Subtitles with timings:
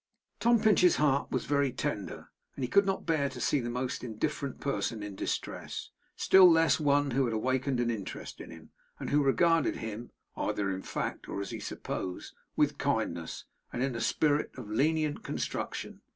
[0.39, 4.03] Tom Pinch's heart was very tender, and he could not bear to see the most
[4.03, 9.11] indifferent person in distress; still less one who had awakened an interest in him, and
[9.11, 14.01] who regarded him (either in fact, or as he supposed) with kindness, and in a
[14.01, 16.01] spirit of lenient construction.